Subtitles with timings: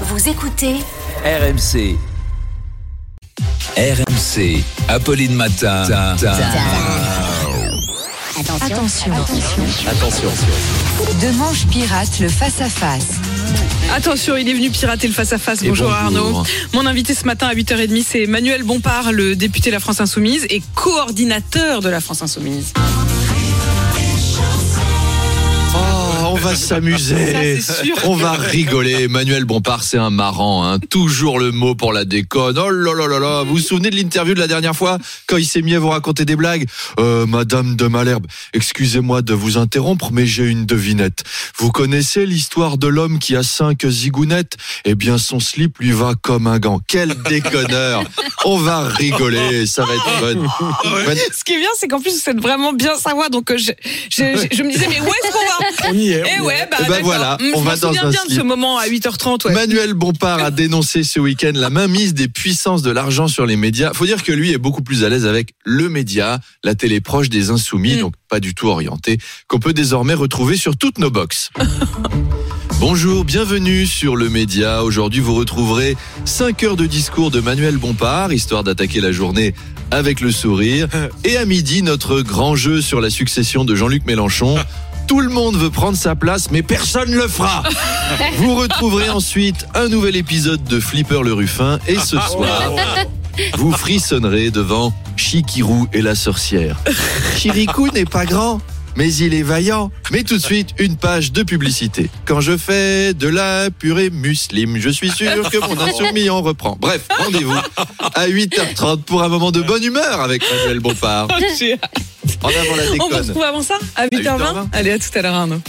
[0.00, 0.74] Vous écoutez
[1.24, 1.96] RMC.
[3.76, 4.64] RMC.
[4.88, 5.84] Apolline Matin.
[8.40, 9.12] Attention.
[9.88, 10.28] Attention.
[11.22, 13.20] Demanche pirate le face-à-face.
[13.94, 15.62] Attention, il est venu pirater le face-à-face.
[15.62, 15.92] Bonjour, bonjour.
[15.92, 16.42] Arnaud.
[16.72, 20.44] Mon invité ce matin à 8h30, c'est Manuel Bompard, le député de la France Insoumise
[20.50, 22.72] et coordinateur de la France Insoumise.
[26.44, 27.58] Va s'amuser.
[28.04, 29.04] On va rigoler.
[29.04, 30.64] Emmanuel Bompard, c'est un marrant.
[30.66, 30.78] Hein.
[30.78, 32.58] Toujours le mot pour la déconne.
[32.58, 33.42] Oh là là là là.
[33.42, 35.88] Vous vous souvenez de l'interview de la dernière fois quand il s'est mis à vous
[35.88, 36.66] raconter des blagues?
[36.98, 41.24] Euh, Madame de Malherbe, excusez-moi de vous interrompre, mais j'ai une devinette.
[41.56, 44.56] Vous connaissez l'histoire de l'homme qui a cinq zigounettes?
[44.84, 46.80] Eh bien, son slip lui va comme un gant.
[46.86, 48.04] Quel déconneur.
[48.44, 49.66] On va rigoler.
[49.66, 50.34] Ça va être fun.
[51.04, 53.28] Van- Ce qui est bien, c'est qu'en plus, vous êtes vraiment bien sa voix.
[53.30, 53.72] Donc, euh, je,
[54.10, 55.90] je, je- je me disais, mais où est-ce qu'on va?
[55.90, 56.22] On y est.
[56.36, 58.78] Eh ouais, bah, Eh ben voilà, Hum, on va dans un bien de ce moment
[58.78, 59.46] à 8h30.
[59.46, 59.52] Ouais.
[59.54, 63.92] Manuel Bompard a dénoncé ce week-end la mainmise des puissances de l'argent sur les médias.
[63.94, 67.28] Faut dire que lui est beaucoup plus à l'aise avec le média, la télé proche
[67.28, 68.00] des insoumis, Mm.
[68.00, 69.18] donc pas du tout orienté,
[69.48, 71.50] qu'on peut désormais retrouver sur toutes nos box.
[72.86, 74.84] Bonjour, bienvenue sur le média.
[74.84, 75.96] Aujourd'hui, vous retrouverez
[76.26, 79.54] 5 heures de discours de Manuel Bompard, histoire d'attaquer la journée
[79.90, 80.86] avec le sourire.
[81.24, 84.58] Et à midi, notre grand jeu sur la succession de Jean-Luc Mélenchon.
[85.06, 87.62] Tout le monde veut prendre sa place, mais personne ne le fera.
[88.36, 92.70] Vous retrouverez ensuite un nouvel épisode de Flipper le Ruffin et ce soir,
[93.56, 96.78] vous frissonnerez devant Chikirou et la sorcière.
[97.36, 98.60] Chirikou n'est pas grand,
[98.96, 99.90] mais il est vaillant.
[100.10, 102.10] Mais tout de suite, une page de publicité.
[102.24, 106.76] Quand je fais de la purée muslim, je suis sûr que mon insoumis en reprend.
[106.80, 107.56] Bref, rendez-vous
[108.14, 111.28] à 8h30 pour un moment de bonne humeur avec Manuel Bompard.
[112.42, 113.18] En avant la On vous déconne.
[113.28, 114.66] retrouve avant ça À 8h20 8h20.
[114.72, 115.60] Allez, à tout à l'heure, Arnaud.